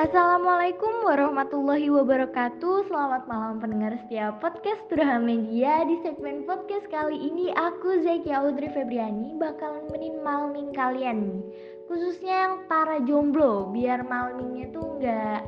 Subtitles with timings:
[0.00, 2.88] Assalamualaikum warahmatullahi wabarakatuh.
[2.88, 5.84] Selamat malam pendengar setiap podcast Turha Media.
[5.84, 11.44] Di segmen podcast kali ini aku Zeki Audrey Febriani Bakal nemenin malming kalian
[11.84, 15.40] Khususnya yang para jomblo Biar malmingnya tuh nggak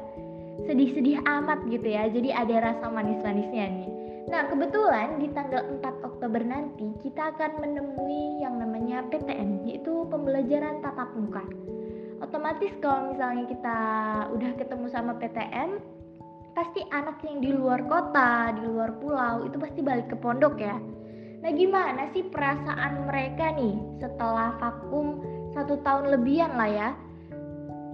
[0.68, 2.12] sedih-sedih amat gitu ya.
[2.12, 3.88] Jadi ada rasa manis-manisnya nih.
[4.28, 10.84] Nah kebetulan di tanggal 4 Oktober nanti Kita akan menemui yang namanya PTN Yaitu pembelajaran
[10.84, 11.40] tatap muka
[12.22, 13.78] otomatis kalau misalnya kita
[14.30, 15.82] udah ketemu sama PTN
[16.54, 20.78] pasti anak yang di luar kota, di luar pulau itu pasti balik ke pondok ya.
[21.42, 25.18] Nah gimana sih perasaan mereka nih setelah vakum
[25.50, 26.90] satu tahun lebihan lah ya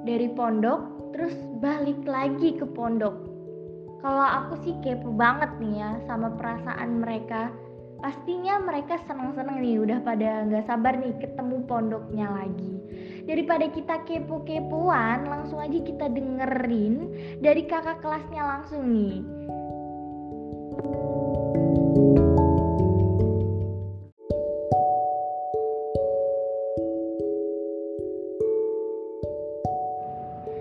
[0.04, 1.32] dari pondok terus
[1.64, 3.16] balik lagi ke pondok.
[3.98, 7.50] Kalau aku sih kepo banget nih ya sama perasaan mereka.
[7.98, 12.78] Pastinya mereka senang-senang nih udah pada nggak sabar nih ketemu pondoknya lagi
[13.28, 17.12] daripada kita kepo-kepoan langsung aja kita dengerin
[17.44, 19.20] dari kakak kelasnya langsung nih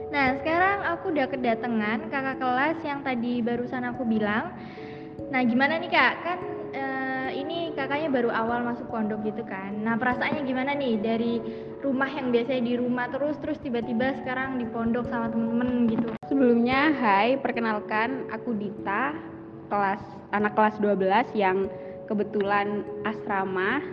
[0.07, 4.49] Nah, sekarang aku udah kedatangan kakak kelas yang tadi barusan aku bilang.
[5.29, 6.13] Nah, gimana nih Kak?
[6.25, 6.56] Kan
[7.77, 9.77] kakaknya baru awal masuk pondok gitu kan.
[9.85, 10.97] Nah, perasaannya gimana nih?
[10.97, 11.33] Dari
[11.85, 16.09] rumah yang biasanya di rumah terus terus tiba-tiba sekarang di pondok sama temen-temen gitu.
[16.25, 19.13] Sebelumnya hai perkenalkan aku Dita
[19.69, 20.01] kelas
[20.33, 21.69] anak kelas 12 yang
[22.09, 23.85] kebetulan asrama.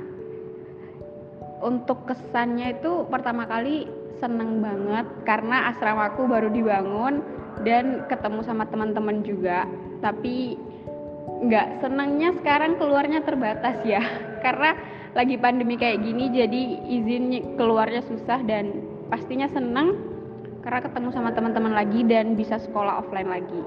[1.61, 7.21] Untuk kesannya itu pertama kali seneng banget karena asramaku baru dibangun
[7.63, 9.69] dan ketemu sama teman-teman juga.
[10.01, 10.57] Tapi
[11.25, 14.01] nggak senangnya sekarang keluarnya terbatas ya
[14.45, 14.77] karena
[15.15, 19.95] lagi pandemi kayak gini jadi izin keluarnya susah dan pastinya senang
[20.65, 23.61] karena ketemu sama teman-teman lagi dan bisa sekolah offline lagi.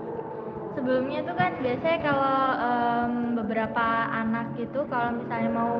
[0.73, 5.77] Sebelumnya tuh kan biasanya kalau um, beberapa anak itu kalau misalnya mau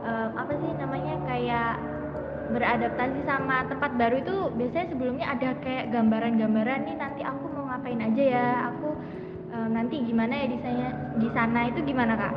[0.00, 1.72] um, apa sih namanya kayak
[2.46, 8.00] beradaptasi sama tempat baru itu biasanya sebelumnya ada kayak gambaran-gambaran nih nanti aku mau ngapain
[8.00, 8.85] aja ya aku
[9.70, 12.32] nanti gimana ya di sana di sana itu gimana kak?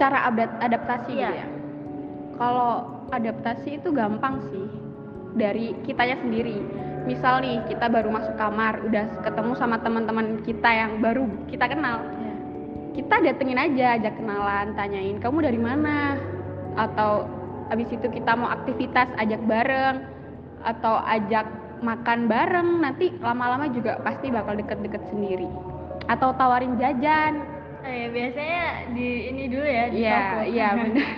[0.00, 0.18] cara
[0.64, 1.28] adaptasi iya.
[1.28, 1.48] gitu ya
[2.40, 2.72] kalau
[3.12, 4.66] adaptasi itu gampang sih
[5.36, 6.56] dari kitanya sendiri
[7.04, 12.00] misal nih kita baru masuk kamar udah ketemu sama teman-teman kita yang baru kita kenal
[12.00, 12.34] iya.
[12.96, 16.16] kita datengin aja ajak kenalan tanyain kamu dari mana
[16.80, 17.28] atau
[17.68, 20.00] habis itu kita mau aktivitas ajak bareng
[20.64, 21.44] atau ajak
[21.80, 25.48] makan bareng nanti lama-lama juga pasti bakal deket-deket sendiri
[26.10, 31.10] atau tawarin jajan Eh, biasanya di ini dulu ya di Iya, iya benar.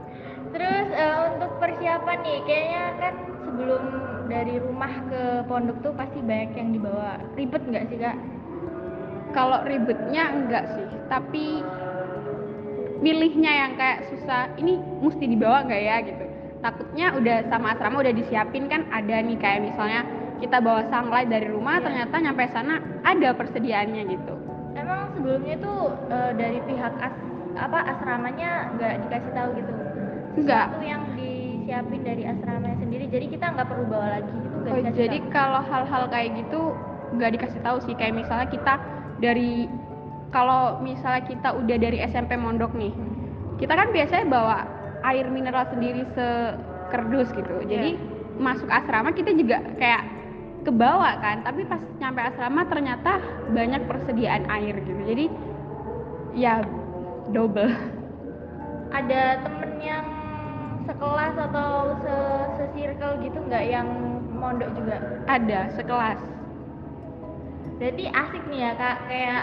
[0.54, 3.14] Terus uh, untuk persiapan nih, kayaknya kan
[3.46, 3.82] sebelum
[4.26, 7.22] dari rumah ke pondok tuh pasti banyak yang dibawa.
[7.38, 8.16] Ribet nggak sih kak?
[9.36, 11.62] Kalau ribetnya enggak sih, tapi
[12.98, 14.50] milihnya yang kayak susah.
[14.58, 16.24] Ini mesti dibawa nggak ya gitu.
[16.58, 20.02] Takutnya udah sama asrama udah disiapin kan ada nih kayak misalnya
[20.42, 21.84] kita bawa sunlight dari rumah, iya.
[21.86, 24.37] ternyata nyampe sana ada persediaannya gitu
[25.28, 27.12] sebelumnya tuh uh, dari pihak as
[27.60, 29.72] apa asramanya nggak dikasih tahu gitu
[30.40, 34.72] enggak itu yang disiapin dari asramanya sendiri jadi kita nggak perlu bawa lagi gitu gak
[34.72, 35.28] oh, jadi tahu.
[35.28, 36.60] kalau hal-hal kayak gitu
[37.12, 38.74] nggak dikasih tahu sih kayak misalnya kita
[39.20, 39.68] dari
[40.32, 42.96] kalau misalnya kita udah dari SMP mondok nih
[43.60, 44.64] kita kan biasanya bawa
[45.12, 48.40] air mineral sendiri sekerdus gitu jadi yeah.
[48.40, 50.08] masuk asrama kita juga kayak
[50.64, 55.00] ke bawah kan tapi pas nyampe asrama ternyata banyak persediaan air gitu.
[55.04, 55.26] Jadi
[56.38, 56.62] ya
[57.30, 57.72] double.
[58.88, 60.06] Ada temen yang
[60.88, 62.16] sekelas atau se,
[62.56, 63.88] se circle gitu nggak yang
[64.32, 64.96] mondok juga?
[65.28, 66.20] Ada sekelas.
[67.78, 68.96] Jadi asik nih ya kak.
[69.06, 69.42] Kayak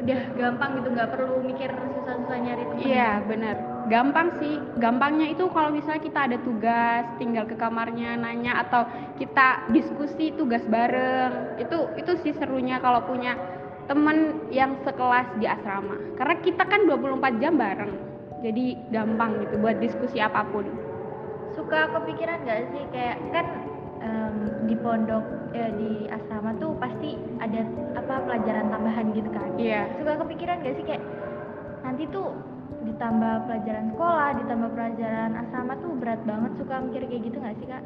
[0.00, 3.56] udah gampang gitu nggak perlu mikir susah-susah nyari teman iya benar
[3.90, 4.56] gampang sih.
[4.78, 8.86] Gampangnya itu kalau misalnya kita ada tugas tinggal ke kamarnya nanya atau
[9.18, 11.58] kita diskusi tugas bareng.
[11.58, 13.34] Itu itu sih serunya kalau punya
[13.90, 15.98] temen yang sekelas di asrama.
[16.14, 17.92] Karena kita kan 24 jam bareng.
[18.40, 20.64] Jadi gampang gitu buat diskusi apa pun.
[21.58, 22.82] Suka kepikiran gak sih?
[22.94, 23.46] Kayak kan
[24.00, 24.36] um,
[24.70, 27.66] di pondok eh, di asrama tuh pasti ada
[27.98, 29.50] apa pelajaran tambahan gitu kan?
[29.58, 29.84] Iya.
[29.90, 29.98] Yeah.
[29.98, 30.84] suka kepikiran gak sih?
[30.86, 31.04] Kayak
[31.84, 32.32] nanti tuh
[32.80, 37.66] ditambah pelajaran sekolah ditambah pelajaran asrama tuh berat banget suka mikir kayak gitu nggak sih
[37.68, 37.82] kak?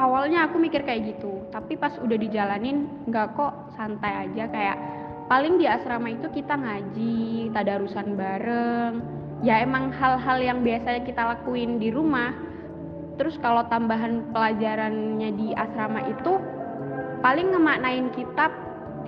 [0.00, 4.48] Awalnya aku mikir kayak gitu tapi pas udah dijalanin nggak kok santai aja.
[4.48, 4.76] Kayak
[5.26, 8.94] paling di asrama itu kita ngaji tadarusan bareng.
[9.40, 12.32] Ya emang hal-hal yang biasanya kita lakuin di rumah.
[13.16, 16.40] Terus kalau tambahan pelajarannya di asrama itu
[17.20, 18.48] paling ngemaknain kitab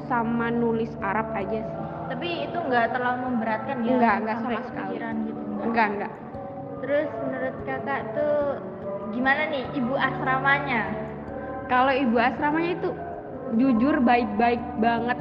[0.05, 4.97] sama nulis Arab aja sih tapi itu nggak terlalu memberatkan ya Nggak, nggak sama sekali.
[4.99, 5.41] gitu.
[5.43, 5.67] Nggak?
[5.67, 6.13] enggak enggak
[6.83, 8.59] terus menurut kakak tuh
[9.15, 10.83] gimana nih ibu asramanya?
[11.71, 12.91] Kalau ibu asramanya itu
[13.55, 15.19] jujur baik-baik banget.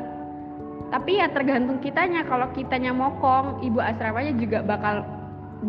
[0.91, 2.25] Tapi ya tergantung kitanya.
[2.25, 5.05] Kalau kitanya mokong ibu asramanya juga bakal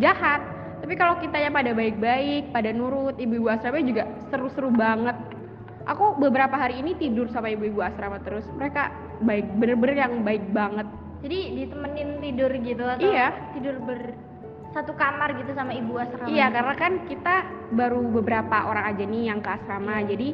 [0.00, 0.40] jahat.
[0.82, 5.14] Tapi kalau kitanya pada baik-baik pada nurut ibu-ibu asramanya juga seru-seru banget.
[5.86, 8.48] Aku beberapa hari ini tidur sama ibu-ibu asrama terus.
[8.56, 8.90] Mereka
[9.22, 10.88] baik bener-bener yang baik banget
[11.22, 13.28] jadi ditemenin tidur gitu atau Iya.
[13.54, 14.00] tidur ber
[14.72, 17.34] satu kamar gitu sama ibu asrama Iya, karena kan kita
[17.70, 20.32] baru beberapa orang aja nih yang ke asrama, jadi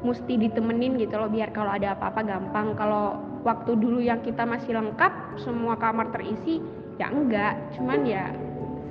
[0.00, 2.72] mesti ditemenin gitu loh biar kalau ada apa-apa gampang.
[2.72, 6.62] Kalau waktu dulu yang kita masih lengkap, semua kamar terisi,
[6.96, 7.58] ya enggak.
[7.74, 8.30] Cuman ya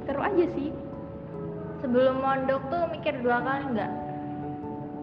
[0.04, 0.69] seru aja sih.
[1.80, 3.92] sebelum mondok tuh mikir dua kali nggak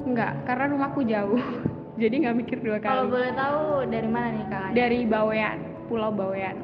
[0.04, 1.40] Enggak, karena rumahku jauh.
[1.96, 3.16] jadi nggak mikir dua kalau kali.
[3.16, 6.56] boleh tahu dari mana nih kakak Dari Bawean, Pulau Bawean.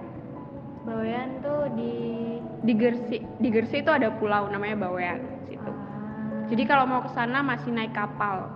[0.82, 1.94] Bawean tuh di
[2.62, 5.66] Di Gersik, di Gersik itu ada pulau namanya Bawean situ.
[5.66, 8.50] Ah, Jadi kalau mau ke sana masih naik kapal.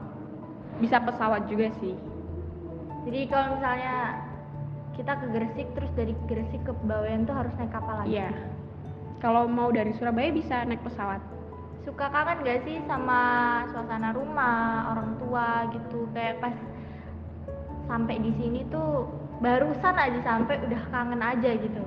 [0.76, 1.94] Bisa pesawat juga sih.
[3.02, 4.18] jadi kalau misalnya
[4.92, 8.34] kita ke Gresik terus dari Gresik ke Bawean tuh harus naik kapal lagi Iya.
[9.16, 11.22] Kalau mau dari Surabaya bisa naik pesawat.
[11.82, 13.20] suka kangen gak sih sama
[13.70, 16.56] suasana rumah orang tua gitu kayak pas
[17.86, 19.06] sampai di sini tuh
[19.40, 21.82] barusan aja sampai udah kangen aja gitu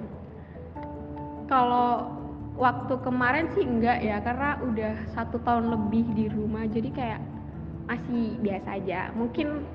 [1.49, 2.19] Kalau
[2.61, 7.21] waktu kemarin sih enggak ya, karena udah satu tahun lebih di rumah, jadi kayak
[7.89, 9.09] masih biasa aja.
[9.17, 9.65] Mungkin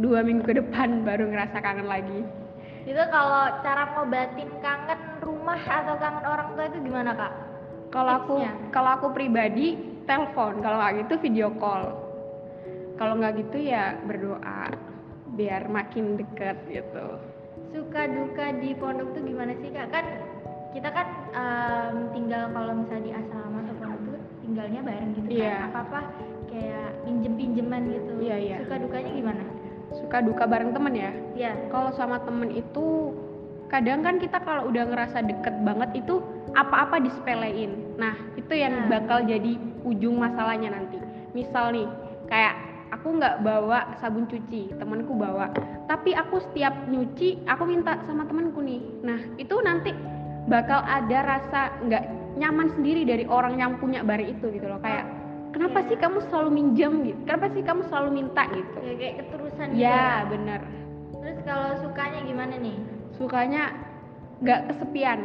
[0.00, 2.22] dua minggu ke depan baru ngerasa kangen lagi.
[2.80, 7.32] itu kalau cara ngobatin kangen rumah atau kangen orang tua itu gimana kak
[7.92, 8.40] Kalau aku
[8.72, 9.76] kalau aku pribadi
[10.08, 11.92] telepon, kalau nggak gitu video call.
[12.96, 14.89] Kalau nggak gitu ya berdoa
[15.40, 17.06] biar makin deket gitu.
[17.70, 20.04] suka duka di pondok tuh gimana sih kak kan
[20.70, 25.54] kita kan em, tinggal kalau misalnya di asrama atau pondok tuh tinggalnya bareng gitu Iya.
[25.54, 26.00] kan apa apa
[26.46, 28.56] kayak pinjem pinjeman gitu Iya, iya.
[28.60, 29.42] suka dukanya gimana
[29.90, 31.10] Suka duka bareng temen ya.
[31.34, 33.14] ya kalau sama temen itu
[33.66, 36.18] kadang kan kita kalau udah ngerasa deket banget itu
[36.52, 38.98] apa-apa disepelein nah itu yang Nah.
[38.98, 40.98] bakal jadi ujung masalahnya nanti
[41.32, 41.86] misal nih
[42.26, 42.54] kayak
[42.90, 45.50] aku nggak bawa sabun cuci temanku bawa.
[45.86, 48.80] Tapi aku setiap nyuci aku minta sama temanku nih.
[49.02, 49.90] Nah itu nanti
[50.46, 52.04] bakal ada rasa nggak
[52.38, 54.78] nyaman sendiri dari orang yang punya bar itu gitu loh.
[54.82, 55.06] Kayak
[55.50, 55.88] kenapa Iya.
[55.90, 57.20] sih kamu selalu minjem gitu?
[57.26, 58.76] Kenapa sih kamu selalu minta gitu?
[58.82, 60.60] Ya kayak keterusan gitu ya bener.
[61.20, 62.76] Terus kalau sukanya gimana nih?
[63.14, 63.62] Sukanya
[64.40, 65.20] nggak kesepian.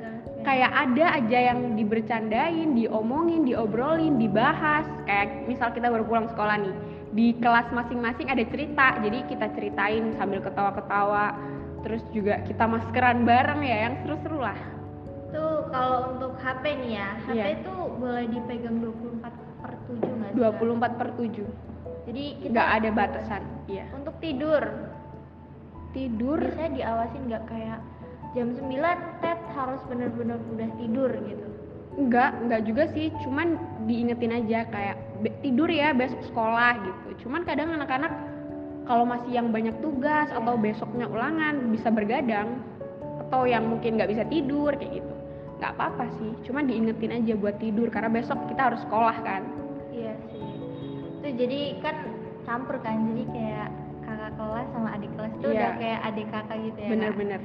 [0.00, 0.10] Ya.
[0.40, 4.88] kayak ada aja yang dibercandain, diomongin, diobrolin, dibahas.
[5.04, 6.72] Kayak misal kita baru pulang sekolah nih,
[7.10, 11.34] di kelas masing-masing ada cerita, jadi kita ceritain sambil ketawa-ketawa.
[11.82, 14.58] Terus juga kita maskeran bareng ya, yang seru-seru lah.
[15.30, 17.44] tuh kalau untuk HP nih ya HP Iya.
[17.62, 19.30] itu boleh dipegang 24
[19.62, 20.58] per 7 nggak sih, Kak?
[20.58, 21.46] 24 per 7,
[22.10, 23.42] jadi kita nggak ada batasan.
[23.70, 23.84] Iya.
[23.94, 24.62] untuk tidur
[25.90, 27.78] Tidur, biasanya diawasin nggak kayak
[28.34, 31.46] jam 9 tet harus bener-bener udah tidur gitu
[32.00, 37.28] Enggak, enggak juga sih, cuman diingetin aja kayak "Be- tidur ya besok sekolah gitu.
[37.28, 38.08] Cuman kadang anak-anak
[38.88, 42.64] kalau masih yang banyak tugas atau besoknya ulangan bisa bergadang
[43.28, 45.12] atau yang mungkin nggak bisa tidur kayak gitu.
[45.60, 49.44] Nggak apa-apa sih, cuman diingetin aja buat tidur karena besok kita harus sekolah kan.
[49.90, 50.40] iya sih
[51.20, 51.96] tuh jadi kan
[52.48, 53.68] campur kan jadi kayak
[54.00, 55.58] kakak kelas sama adik kelas tuh Iya.
[55.60, 56.88] udah kayak adik kakak gitu ya?
[56.88, 57.40] Bener-bener.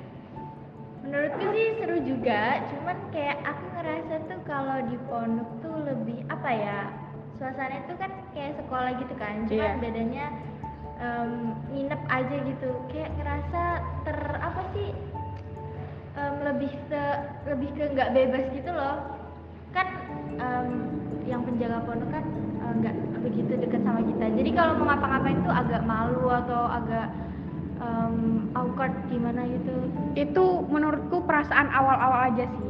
[1.06, 6.50] Menurutku sih seru juga cuman kayak aku ngerasa tuh kalau di pondok tuh lebih apa
[6.50, 6.80] ya
[7.38, 9.80] suasana itu kan kayak sekolah gitu kan cuman Iya.
[9.80, 10.26] bedanya
[10.96, 11.32] em,
[11.76, 12.72] nginep aja gitu.
[12.88, 13.64] Kayak ngerasa
[14.08, 14.90] ter apa sih
[16.16, 17.04] em, lebih ke
[17.52, 18.96] lebih ke nggak bebas gitu loh.
[19.76, 19.88] Kan
[20.40, 20.68] em,
[21.28, 22.24] yang penjaga pondok kan
[22.64, 22.96] eh, nggak
[23.28, 24.26] begitu dekat sama kita.
[24.40, 27.12] Jadi kalau mau ngapa-ngapain tuh agak malu atau agak
[27.86, 29.74] em, awkward gimana gitu
[30.18, 32.64] Itu menurutku perasaan awal-awal aja sih.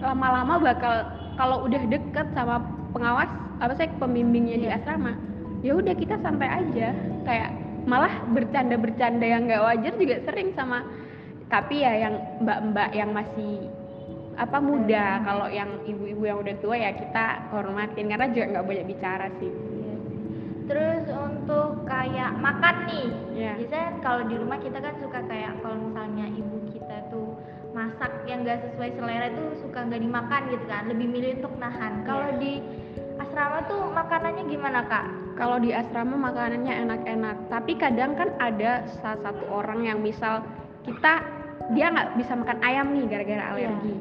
[0.00, 0.94] Lama-lama bakal
[1.36, 2.64] kalau udah deket sama
[2.96, 3.28] pengawas
[3.60, 4.80] apa sih pembimbingnya di Iya.
[4.80, 5.12] asrama,
[5.62, 6.90] ya udah kita santai aja.
[7.22, 7.50] Kayak
[7.84, 10.86] malah bercanda-bercanda yang nggak wajar juga sering sama
[11.50, 13.68] tapi ya yang mbak-mbak yang masih
[14.40, 15.24] apa muda Hmm.
[15.28, 19.36] kalau yang ibu-ibu yang udah tua ya kita hormatin karena juga nggak banyak bicara Iya
[19.36, 19.52] sih.
[20.62, 23.52] Terus untuk kayak makan nih, Iya.
[23.58, 27.34] biasanya kalau di rumah kita kan suka kayak kalau misalnya ibu kita tuh
[27.72, 32.04] masak yang gak sesuai selera itu suka nggak dimakan gitu kan, lebih milih untuk nahan.
[32.06, 32.38] Kalau Iya.
[32.38, 32.52] di
[33.18, 35.06] asrama tuh makanannya gimana kak?
[35.34, 40.44] Kalau di asrama makanannya enak-enak, tapi kadang kan ada salah satu orang yang misal
[40.84, 41.24] kita
[41.72, 43.96] dia nggak bisa makan ayam nih gara-gara alergi.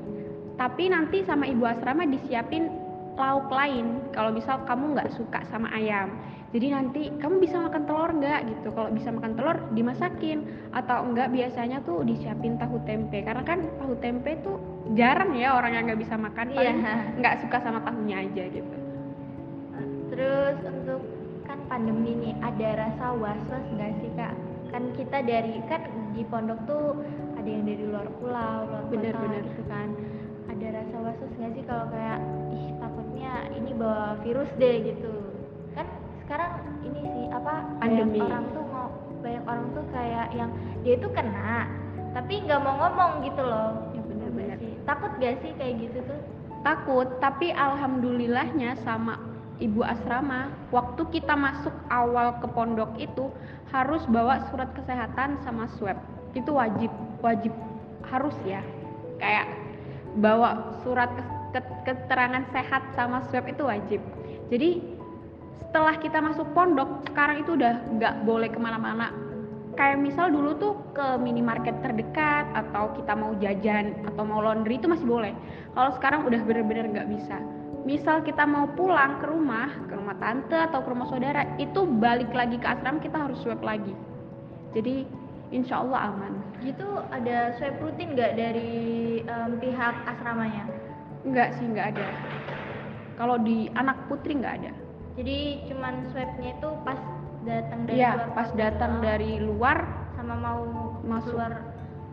[0.59, 2.67] Tapi nanti sama ibu asrama disiapin
[3.15, 4.11] lauk lain.
[4.11, 6.11] Kalau misal kamu nggak suka sama ayam,
[6.51, 10.39] jadi nanti kamu bisa makan telur nggak gitu kalau bisa makan telur dimasakin
[10.71, 14.59] atau enggak biasanya tuh disiapin tahu tempe karena kan tahu tempe tuh
[14.91, 16.95] jarang ya orang yang nggak bisa makan paling Iya.
[17.17, 18.75] nggak suka sama tahunya aja gitu
[20.11, 21.01] Terus untuk
[21.47, 24.35] kan pandemi ini ada rasa was-was nggak sih kak?
[24.67, 26.99] Kan kita dari kan di pondok tuh
[27.39, 29.43] ada yang dari luar pulau, luar Bener, kota bener.
[29.47, 29.87] gitu kan.
[30.51, 32.19] Ada rasa was-was nggak sih kalau kayak
[32.51, 35.30] ih takutnya ini bawa virus deh gitu.
[36.31, 38.23] Sekarang ini sih apa Pandemi.
[38.23, 38.87] banyak orang tuh mau
[39.19, 41.67] banyak orang tuh kayak yang dia tuh kena
[42.15, 43.91] tapi nggak mau ngomong gitu loh.
[43.91, 44.79] ya benar-benar Sih.
[44.87, 46.19] Takut gak sih kayak gitu tuh?
[46.61, 49.17] takut tapi alhamdulillahnya sama
[49.59, 53.27] ibu asrama waktu kita masuk awal ke pondok itu
[53.73, 55.97] harus bawa surat kesehatan sama swab
[56.37, 57.51] itu wajib wajib
[58.07, 58.63] harus ya
[59.19, 59.49] kayak
[60.17, 61.11] bawa surat
[61.83, 64.01] keterangan sehat sama swab itu wajib
[64.47, 64.81] jadi
[65.61, 69.13] setelah kita masuk pondok sekarang itu udah nggak boleh ke mana-mana.
[69.79, 74.91] Kayak misal dulu tuh ke minimarket terdekat atau kita mau jajan atau mau laundry itu
[74.91, 75.31] masih boleh.
[75.71, 77.39] Kalau sekarang udah bener-bener nggak bisa.
[77.87, 82.35] Misal kita mau pulang ke rumah ke rumah tante atau ke rumah saudara itu balik
[82.35, 83.95] lagi ke asrama kita harus swab lagi.
[84.75, 85.07] Jadi
[85.55, 86.35] insya Allah aman.
[86.59, 88.73] Gitu ada swab rutin nggak dari
[89.23, 90.65] em, pihak asramanya?
[91.21, 92.07] nggak sih nggak ada.
[93.15, 94.80] Kalau di anak putri nggak ada
[95.21, 95.37] Jadi
[95.69, 96.97] cuman swabnya itu pas
[97.45, 99.77] datang dari iya luar pas datang dari luar
[100.17, 100.61] sama mau
[101.05, 101.37] Masuk.
[101.37, 101.53] keluar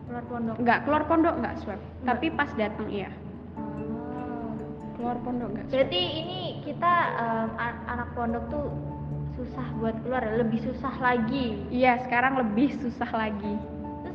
[0.05, 0.55] keluar pondok.
[0.61, 3.09] nggak keluar pondok nggak swab tapi pas datang iya
[3.57, 4.53] Oh.
[4.93, 6.93] keluar pondok nggak Berarti ini kita
[7.57, 8.77] a- anak pondok tuh
[9.33, 10.45] susah buat keluar, ya?
[10.45, 11.65] lebih susah lagi.
[11.73, 13.57] iya sekarang lebih susah lagi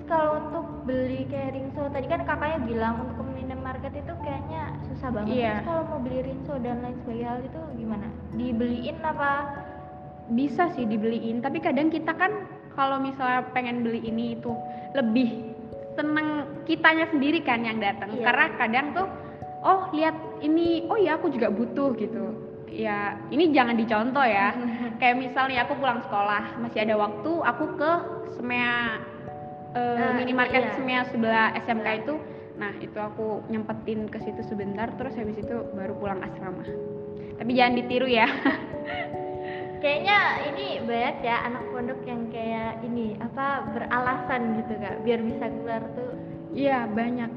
[0.04, 5.08] kalau untuk beli kayak rinso, tadi kan kakaknya bilang untuk ke minimarket itu kayaknya susah
[5.12, 5.32] banget.
[5.32, 5.52] Iya.
[5.60, 8.06] Terus kalau mau beli rinso dan lain sebagainya hal itu gimana?
[8.36, 9.32] Dibeliin apa?
[10.32, 14.56] bisa sih dibeliin tapi kadang kita kan kalau misalnya pengen beli ini itu
[14.96, 15.52] lebih
[15.94, 18.24] seneng kitanya sendiri kan yang datang Iya.
[18.24, 19.06] karena kadang tuh
[19.60, 22.32] oh lihat ini oh ya aku juga butuh gitu
[22.72, 24.56] ya ini jangan dicontoh ya
[25.00, 27.92] kayak misalnya aku pulang sekolah masih ada waktu aku ke
[28.40, 29.04] semea
[29.74, 31.02] Ah, minimarket iya.
[31.10, 32.14] sebelah SMK itu
[32.54, 36.62] nah itu aku nyempetin ke situ sebentar terus habis itu baru pulang asrama
[37.34, 38.30] tapi jangan ditiru ya
[39.84, 45.44] Kayaknya ini banyak ya anak pondok yang kayak ini apa beralasan gitu kak, biar bisa
[45.52, 46.16] keluar tuh.
[46.56, 47.28] Iya banyak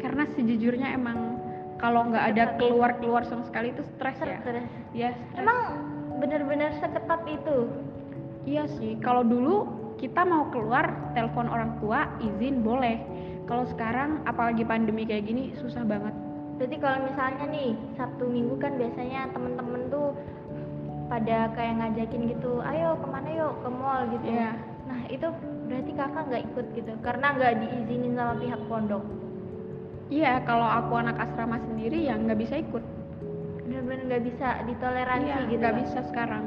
[0.00, 1.36] karena sejujurnya emang
[1.76, 4.40] kalau nggak ada keluar keluar sama sekali itu stres ya.
[4.40, 4.64] Stres.
[4.96, 5.10] Iya.
[5.12, 5.44] stres.
[5.44, 5.58] Emang
[6.24, 7.68] bener-bener seketat itu.
[8.48, 8.96] iya sih.
[9.04, 9.68] Kalau dulu
[10.00, 12.96] kita mau keluar telepon orang tua izin boleh.
[13.44, 16.16] Kalau sekarang apalagi pandemi kayak gini susah banget.
[16.56, 20.16] Berarti kalau misalnya nih Sabtu Minggu kan biasanya temen-temen tuh
[21.12, 24.24] pada kayak ngajakin gitu, ayo ke mana yuk ke mall gitu.
[24.30, 24.52] Iya.
[24.88, 25.26] Nah itu
[25.68, 29.04] berarti kakak nggak ikut gitu, karena nggak diizinin sama pihak pondok.
[30.10, 32.84] Iya kalau aku anak asrama sendiri ya nggak bisa ikut.
[33.66, 35.58] Bener-bener nggak bisa ditoleransi Iya gitu.
[35.60, 35.80] nggak Kak.
[35.82, 36.44] bisa sekarang.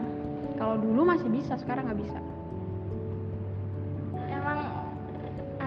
[0.55, 2.19] Kalau dulu masih bisa sekarang nggak bisa.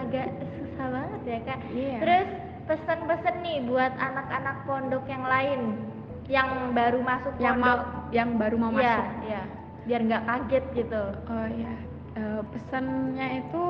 [0.07, 1.59] Agak susah banget ya kak.
[1.75, 1.97] Iya.
[1.99, 2.27] Terus
[2.67, 5.59] pesan-pesan nih buat anak-anak pondok yang lain
[6.27, 8.11] yang baru masuk yang mau pondok.
[8.11, 9.05] yang baru mau Iya, masuk.
[9.23, 9.41] iya.
[9.87, 11.03] Biar nggak kaget gitu.
[11.27, 11.73] Oh ya,
[12.17, 13.63] Eh, pesannya itu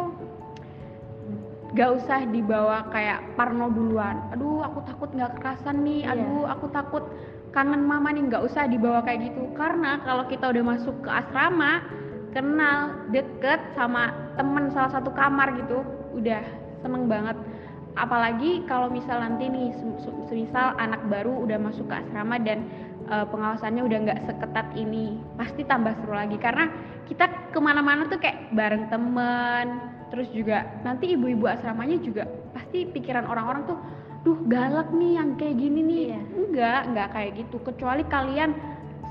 [1.76, 4.24] gak usah dibawa kayak parno duluan.
[4.32, 6.08] Aduh, aku takut nggak kerasan nih.
[6.08, 6.16] Iya.
[6.16, 7.04] Aduh, aku takut
[7.52, 8.24] kangen mama nih.
[8.24, 9.52] Nggak usah dibawa kayak gitu.
[9.52, 11.84] Karena kalau kita udah masuk ke asrama,
[12.32, 12.80] kenal,
[13.12, 15.84] deket sama temen salah satu kamar gitu,
[16.18, 16.42] udah
[16.82, 17.38] seneng banget.
[17.98, 22.66] Apalagi kalau misal nanti nih, sem- sem- semisal anak baru udah masuk ke asrama dan
[23.08, 26.38] eh, pengawasannya udah nggak seketat ini, pasti tambah seru lagi.
[26.38, 26.70] Karena
[27.08, 32.24] kita ke mana-mana tuh kayak bareng temen terus juga nanti ibu-ibu asramanya juga
[32.56, 33.76] pasti pikiran orang-orang tuh
[34.24, 36.00] duh galak nih yang kayak gini nih.
[36.12, 36.22] Iya.
[36.36, 37.58] enggak enggak kayak gitu.
[37.64, 38.52] Kecuali kalian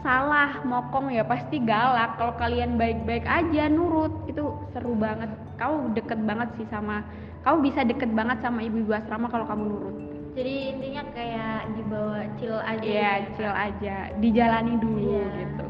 [0.04, 2.20] salah mokong ya pasti galak.
[2.20, 4.44] Kalau kalian baik-baik aja nurut itu
[4.76, 7.02] seru banget kamu deket banget sih sama
[7.40, 9.96] kamu bisa deket banget sama ibu-ibu asrama kalau kamu nurut
[10.36, 12.84] Jadi intinya kayak dibawa chill aja.
[12.84, 13.40] iya gitu.
[13.40, 15.28] chill aja dijalani dulu Iya.
[15.38, 15.66] gitu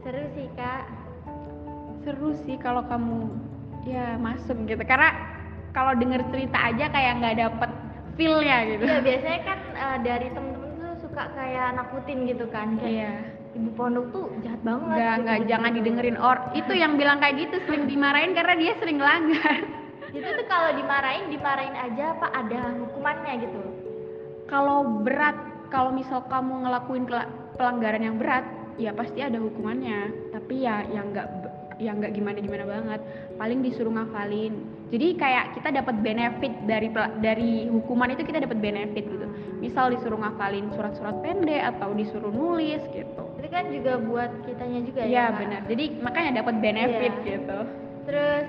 [0.00, 0.84] Seru sih kak.
[2.00, 3.28] seru sih kalau kamu
[3.84, 5.10] ya masuk gitu karena
[5.70, 7.70] kalau denger cerita aja kayak nggak dapet
[8.14, 12.88] feelnya gitu Iya biasanya kan eh, dari temen-temen tuh suka kayak nakutin gitu kan kayak
[12.88, 13.12] iya
[13.58, 16.36] ibu pondok tuh jahat banget nggak gitu, nggak gitu, jangan didengerin or.
[16.54, 19.56] Itu yang bilang kayak gitu sering dimarahin karena dia sering langgar.
[20.16, 23.60] Itu tuh kalau dimarahin dimarahin aja apa ada hukumannya gitu.
[24.48, 25.36] Kalau berat
[25.68, 27.04] kalau misal kamu ngelakuin
[27.60, 28.46] pelanggaran yang berat
[28.80, 30.32] ya pasti ada hukumannya.
[30.32, 31.28] Tapi ya yang nggak
[31.76, 33.00] yang nggak gimana gimana banget.
[33.36, 34.56] Paling disuruh ngafalin.
[34.88, 36.88] Jadi kayak kita dapat benefit dari
[37.20, 39.27] dari hukuman itu kita dapat benefit gitu
[39.58, 45.00] misal disuruh ngafalin surat-surat pendek atau disuruh nulis gitu itu kan juga buat kitanya juga
[45.02, 45.36] ya Iya Kak?
[45.42, 47.26] benar jadi makanya dapat benefit Iya.
[47.26, 47.58] gitu
[48.06, 48.46] terus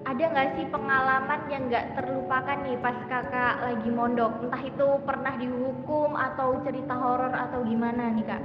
[0.00, 5.34] ada nggak sih pengalaman yang nggak terlupakan nih pas kakak lagi mondok entah itu pernah
[5.36, 8.42] dihukum atau cerita horor atau gimana nih kak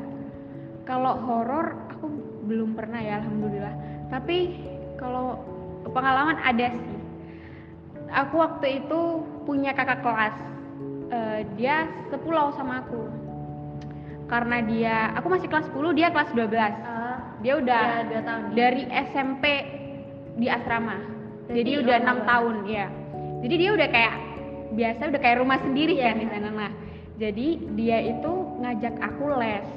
[0.86, 2.06] Kalau horor aku
[2.46, 3.74] belum pernah ya alhamdulillah.
[4.14, 4.54] Tapi
[5.02, 5.42] kalau
[5.90, 6.98] pengalaman ada sih.
[8.14, 9.00] Aku waktu itu
[9.50, 10.36] punya kakak kelas.
[11.06, 13.06] Eh, dia sepulau sama aku.
[14.26, 16.74] Karena dia aku masih kelas 10, dia kelas 12.
[16.82, 19.44] Ah, Dia udah dua tahun dari SMP
[20.42, 20.98] di asrama.
[21.46, 22.88] Berarti Jadi udah enam tahun ya.
[23.46, 24.16] Jadi dia udah kayak
[24.74, 26.10] biasa udah kayak rumah sendiri Iya.
[26.10, 26.72] kan di sana nah.
[27.22, 27.48] Jadi
[27.78, 28.32] dia itu
[28.66, 29.68] ngajak aku les.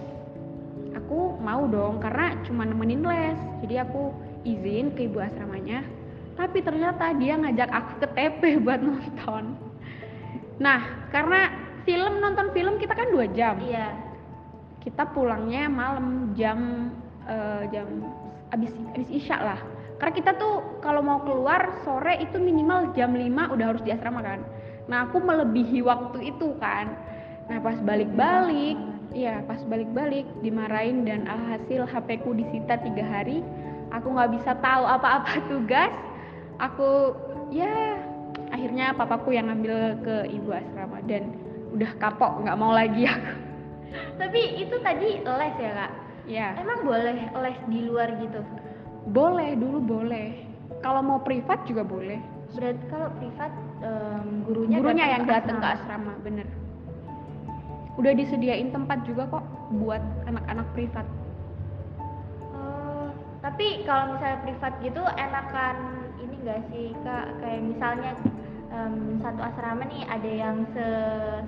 [0.97, 3.37] Aku mau dong karena cuma nemenin les.
[3.69, 4.17] Jadi aku
[4.49, 5.85] izin ke ibu asramanya.
[6.41, 9.68] Tapi ternyata dia ngajak aku ke TP buat nonton.
[10.59, 11.55] Nah, karena
[11.87, 13.59] film nonton film kita kan dua jam.
[13.63, 13.95] Iya.
[14.83, 16.91] Kita pulangnya malam jam
[17.27, 17.87] eh, jam
[18.51, 19.61] abis abis isya lah.
[19.99, 24.23] Karena kita tuh kalau mau keluar sore itu minimal jam 5 udah harus di asrama
[24.23, 24.41] kan.
[24.87, 26.95] Nah aku melebihi waktu itu kan.
[27.51, 28.79] Nah pas balik-balik
[29.11, 33.43] iya pas balik-balik dimarahin dan alhasil HP ku disita tiga hari.
[33.91, 35.91] Aku nggak bisa tahu apa-apa tugas.
[36.63, 37.15] Aku
[37.51, 37.99] ya
[38.59, 41.31] akhirnya papaku yang ngambil ke ibu asrama dan
[41.71, 43.31] udah kapok nggak mau lagi aku
[44.19, 45.93] tapi itu tadi les ya kak
[46.27, 48.43] ya emang boleh les di luar gitu
[49.09, 50.45] Boleh, dulu boleh.
[50.85, 52.21] Kalau mau privat juga boleh.
[52.53, 56.13] berarti kalau privat em, gurunya Gurunya yang ke datang ke asrama.
[56.21, 56.45] bener.
[57.97, 59.45] Udah disediain tempat juga kok
[59.81, 61.07] buat anak-anak privat.
[62.53, 63.09] Oh,
[63.41, 65.77] tapi kalau misalnya privat gitu enakan
[66.21, 68.13] ini enggak sih kak kayak misalnya
[69.19, 70.87] satu asrama nih ada yang se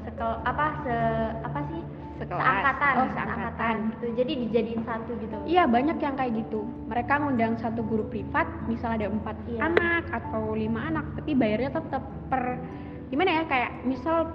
[0.03, 0.97] sekel apa se
[1.43, 1.83] apa sih
[2.21, 2.37] Sekelas.
[2.37, 3.75] seangkatan Oh, seangkatan.
[3.97, 6.69] gitu jadi dijadiin satu gitu Iya banyak yang kayak gitu.
[6.85, 9.65] Mereka ngundang satu guru privat, misal ada empat Iya.
[9.65, 12.61] anak atau lima anak, tapi bayarnya tetap per
[13.09, 14.29] gimana ya kayak misal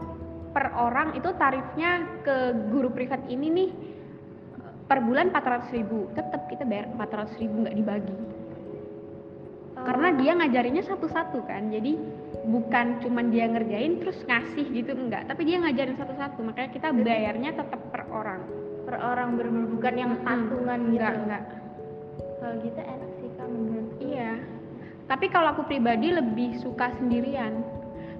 [0.50, 2.36] per orang itu tarifnya ke
[2.74, 3.70] guru privat ini nih
[4.86, 8.16] per bulan 400.000 ribu tetap kita bayar 400.000 ribu nggak dibagi
[9.86, 11.94] karena dia ngajarinnya satu-satu kan jadi
[12.46, 15.26] bukan cuman dia ngerjain terus ngasih gitu enggak.
[15.30, 18.42] Tapi dia ngajarin satu-satu makanya kita bayarnya tetap per orang.
[18.86, 20.26] Per orang bener bukan yang Mm-mm.
[20.26, 20.94] patungan gitu.
[20.98, 21.44] enggak enggak.
[22.42, 24.34] Kalau gitu enak sih kak menurut iya.
[25.06, 27.62] Tapi kalau aku pribadi lebih suka sendirian.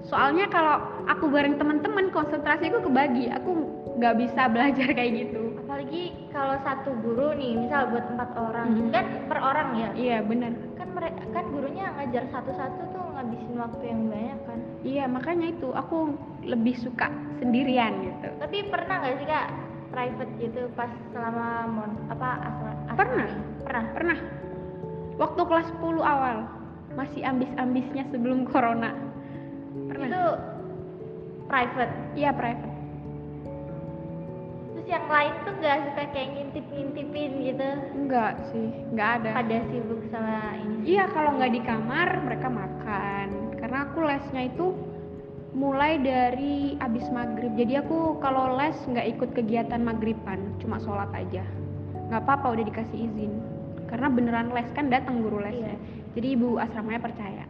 [0.06, 0.78] Soalnya kalau
[1.10, 3.30] aku bareng teman-teman konsentrasiku kebagi.
[3.30, 3.50] Aku
[3.98, 5.45] nggak bisa belajar kayak gitu
[5.76, 8.96] apalagi kalau satu guru nih misal buat empat orang Mhm.
[8.96, 9.88] kan per orang ya?
[9.92, 10.56] Iya bener.
[10.80, 14.58] Kan mereka kan gurunya ngajar satu-satu tuh ngabisin waktu yang banyak kan?
[14.80, 16.16] Iya makanya itu aku
[16.48, 18.28] lebih suka sendirian gitu.
[18.40, 19.46] Tapi pernah nggak sih kak
[19.92, 23.28] private gitu pas selama mon apa asal Pernah.
[23.60, 23.84] pernah?
[23.92, 24.18] Pernah.
[25.20, 26.36] Waktu kelas 10 awal
[26.96, 28.96] masih ambis-ambisnya sebelum corona.
[29.92, 30.08] Pernah.
[30.08, 30.22] Itu
[31.52, 31.92] private?
[32.16, 32.75] Iya private
[34.86, 40.54] yang lain tuh nggak suka kayak ngintip-ngintipin gitu enggak sih enggak ada pada sibuk sama
[40.62, 43.58] ini Iya, kalau nggak di kamar mereka makan.
[43.58, 44.70] Karena aku lesnya itu
[45.50, 47.58] mulai dari abis maghrib.
[47.58, 51.42] Jadi aku kalau les nggak ikut kegiatan maghriban, cuma sholat aja.
[52.06, 53.34] Nggak apa-apa udah dikasih izin.
[53.90, 55.74] Karena beneran les kan datang guru lesnya.
[55.74, 55.76] Iya.
[56.14, 57.44] Jadi ibu asramanya percaya.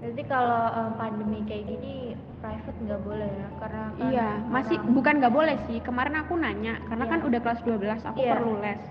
[0.00, 2.15] Berarti kalau eh, pandemi kayak gini
[2.46, 5.78] private nggak boleh ya karena kan iya, masih orang- bukan nggak boleh sih.
[5.82, 7.12] Kemarin aku nanya karena Iya.
[7.12, 8.32] kan udah kelas 12 aku Iya.
[8.38, 8.82] perlu les.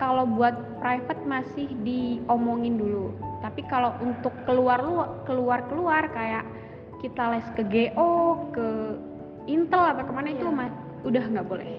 [0.00, 3.12] Kalau buat private masih diomongin dulu.
[3.44, 6.48] Tapi kalau untuk keluar lu keluar keluar kayak
[6.98, 8.10] kita les ke GO,
[8.50, 8.66] ke
[9.44, 10.70] Intel apa ke mana itu Iya.
[11.02, 11.70] udah nggak boleh.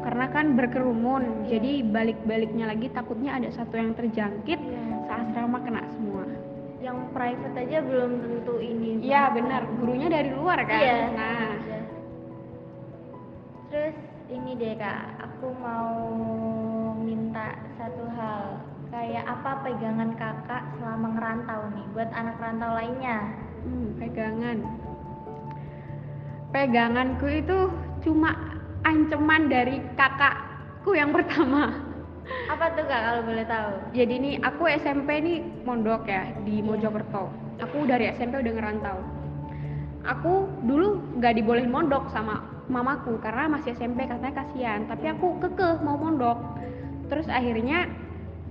[0.00, 1.58] Karena kan berkerumun, Iya.
[1.58, 4.82] jadi balik-baliknya lagi takutnya ada satu yang terjangkit, Iya.
[5.06, 6.09] seasrama kena semua.
[6.90, 10.82] Yang private aja belum tentu ini Iya benar, gurunya dari luar kan.
[10.82, 10.98] Iya.
[11.14, 11.80] Nah, iya.
[13.70, 15.94] Terus ini deh kak, aku mau
[16.98, 18.58] minta satu hal.
[18.90, 23.18] Kayak apa pegangan kakak selama ngerantau nih buat anak rantau lainnya?
[23.62, 24.58] Hmm, pegangan.
[26.50, 27.58] Peganganku itu
[28.02, 28.34] cuma
[28.82, 31.89] ancaman dari kakakku yang pertama
[32.50, 33.72] Apa tuh kak kalau boleh tahu?
[33.94, 36.60] jadi nih aku SMP nih mondok ya di.
[36.60, 38.98] Mojokerto aku dari SMP udah ngerantau
[40.08, 42.40] aku dulu nggak dibolehin mondok sama
[42.72, 46.38] mamaku karena masih SMP katanya kasihan tapi aku kekeh mau mondok
[47.12, 47.90] terus akhirnya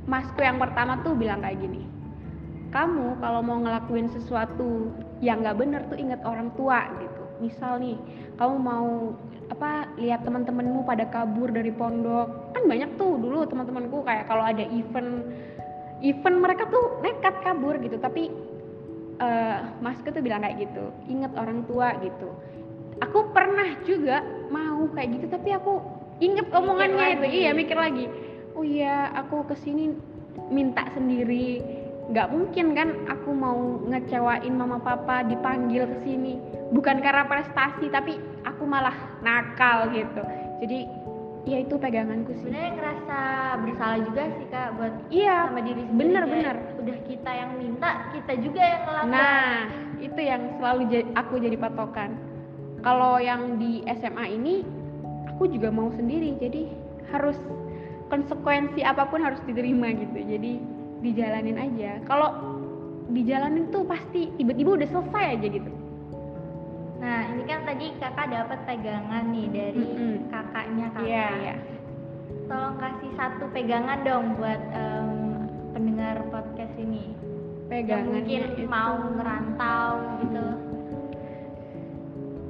[0.06, 1.88] masku yang pertama tuh bilang kayak gini
[2.70, 4.94] kamu kalau mau ngelakuin sesuatu
[5.26, 7.98] yang nggak bener tuh inget orang tua gitu misal nih
[8.38, 9.16] kamu mau
[9.50, 14.68] apa lihat teman-temanmu pada kabur dari pondok kan banyak tuh dulu teman-temanku kayak kalau ada
[14.68, 15.24] event
[16.04, 17.96] event mereka tuh nekat kabur gitu.
[17.96, 18.28] Tapi
[19.20, 22.36] eh masku tuh bilang kayak gitu inget orang tua gitu.
[23.00, 24.20] Aku pernah juga
[24.52, 25.80] mau kayak gitu tapi aku
[26.20, 27.24] inget omongannya itu.
[27.24, 27.38] lagi.
[27.40, 28.06] iya mikir lagi.
[28.60, 29.96] Oh iya aku ke sini
[30.52, 31.64] minta sendiri.
[32.12, 36.42] Nggak mungkin kan aku mau ngecewain mama papa dipanggil ke sini
[36.74, 40.22] bukan karena prestasi tapi aku malah nakal gitu.
[40.60, 40.80] Jadi
[41.48, 42.48] ya itu peganganku sih.
[42.50, 43.20] Sebenarnya ngerasa
[43.64, 46.00] bersalah juga sih kak buat iya sama diri sendiri.
[46.00, 46.56] bener bener.
[46.80, 49.14] Udah kita yang minta, kita juga yang ngelakuin.
[49.14, 49.52] nah
[50.00, 50.84] itu yang selalu
[51.16, 52.12] aku jadi patokan.
[52.80, 54.64] Kalau yang di SMA ini
[55.28, 56.72] aku juga mau sendiri jadi
[57.12, 57.36] harus
[58.08, 60.20] konsekuensi apa pun harus diterima gitu.
[60.20, 60.60] Jadi
[61.04, 62.00] dijalanin aja.
[62.08, 62.36] Kalau
[63.12, 65.79] dijalanin tuh pasti tiba-tiba udah selesai aja gitu
[67.00, 70.14] Nah ini kan tadi kakak dapat pegangan nih dari Mm-mm.
[70.28, 71.08] kakaknya kakak.
[71.08, 71.56] iya iya
[72.46, 75.12] Tolong kasih satu pegangan dong buat em,
[75.72, 77.14] pendengar podcast ini.
[77.14, 80.46] Yang pegangannya mungkin itu mau ngerantau gitu.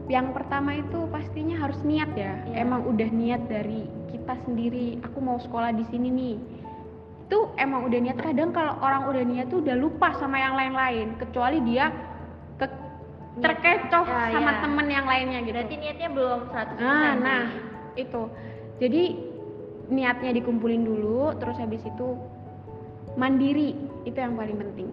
[0.09, 2.65] yang pertama itu pastinya harus niat ya Iya.
[2.65, 6.35] emang udah niat dari kita sendiri aku mau sekolah di sini nih
[7.29, 11.13] itu emang udah niat kadang kalau orang udah niat tuh udah lupa sama yang lain-lain
[11.21, 11.93] kecuali dia
[13.39, 14.59] terkecoh Ya, sama ya.
[14.61, 15.55] temen yang lainnya gitu.
[15.55, 17.43] Berarti niatnya belum 100% nah nah
[17.95, 18.21] itu.
[18.79, 19.03] Jadi
[19.89, 22.07] niatnya dikumpulin dulu terus habis itu
[23.15, 23.75] mandiri.
[24.03, 24.89] Itu yang paling penting.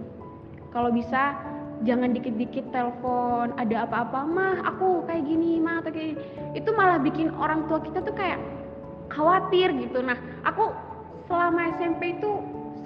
[0.71, 1.37] Kalau bisa
[1.85, 6.23] jangan dikit-dikit telepon ada apa-apa mah aku kayak gini mah atau kayak gini.
[6.57, 8.41] itu malah bikin orang tua kita tuh kayak
[9.13, 10.01] khawatir gitu.
[10.01, 10.73] Nah aku
[11.29, 12.31] selama SMP itu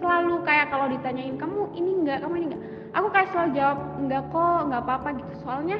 [0.00, 4.22] selalu kayak kalau ditanyain kamu ini enggak kamu ini enggak aku kayak selalu jawab enggak
[4.30, 5.32] kok enggak apa-apa gitu.
[5.46, 5.78] Soalnya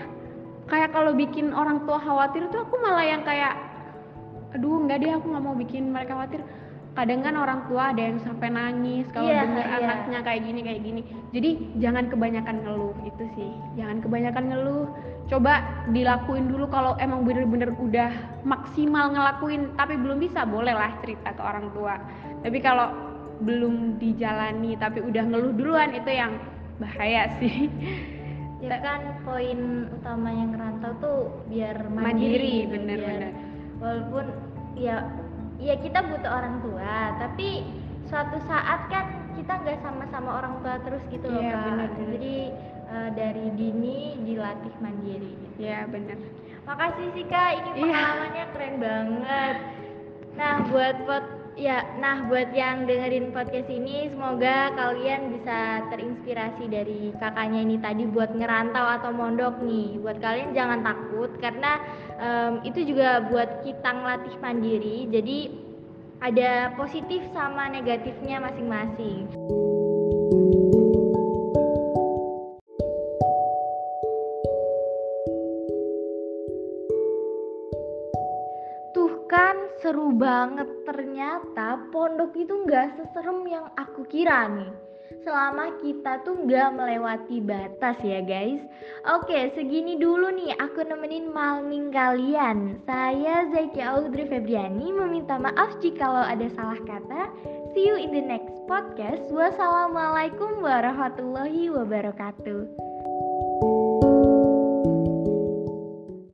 [0.71, 3.59] kayak kalau bikin orang tua khawatir tuh aku malah yang kayak
[4.55, 6.43] aduh enggak deh aku nggak mau bikin mereka khawatir.
[6.91, 9.79] Kadang kan orang tua ada yang sampai nangis kalau Iya, dengar iya.
[9.79, 11.01] anaknya kayak gini kayak gini.
[11.31, 13.51] Jadi jangan kebanyakan ngeluh itu sih.
[13.79, 14.87] Jangan kebanyakan ngeluh.
[15.31, 18.11] Coba dilakuin dulu kalau emang bener-bener udah
[18.43, 21.95] maksimal ngelakuin tapi belum bisa boleh lah cerita ke orang tua.
[22.43, 22.91] Tapi kalau
[23.41, 26.43] belum dijalani tapi udah ngeluh duluan itu yang
[26.81, 27.69] bahaya sih
[28.61, 33.49] Ya kan poin utamanya ngerantau tuh biar mandiri, mandiri gitu, bener-bener biar
[33.81, 34.25] walaupun
[34.77, 34.97] ya
[35.57, 37.65] ya kita butuh orang tua tapi
[38.13, 42.09] suatu saat kan kita nggak sama-sama orang tua terus gitu loh kak benar-benar.
[42.21, 42.37] jadi
[42.93, 45.57] eh, dari dini dilatih mandiri gitu.
[45.65, 46.21] ya bener
[46.69, 47.81] makasih sih kak ini Iya.
[47.81, 49.57] pengalamannya keren banget
[50.37, 51.25] nah buat pot
[51.59, 58.05] ya nah buat yang dengerin podcast ini semoga kalian bisa terinspirasi dari kakaknya ini tadi
[58.07, 59.99] buat ngerantau atau mondok nih.
[59.99, 61.83] Buat kalian jangan takut karena
[62.23, 64.99] em, itu juga buat kita ngelatih mandiri.
[65.11, 65.39] Jadi
[66.21, 69.25] ada positif sama negatifnya masing-masing
[81.21, 84.73] ternyata pondok itu nggak seserem yang aku kira nih.
[85.21, 88.65] Selama kita tuh nggak melewati batas ya guys.
[89.05, 92.81] Oke segini dulu nih aku nemenin malming kalian.
[92.89, 97.29] Saya Zaki Audrey Febriani meminta maaf jika ada salah kata.
[97.77, 99.29] See you in the next podcast.
[99.29, 102.90] Wassalamualaikum warahmatullahi wabarakatuh